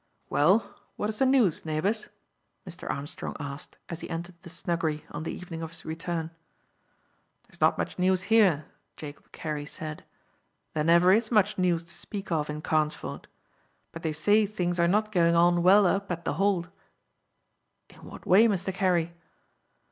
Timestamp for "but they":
13.91-14.11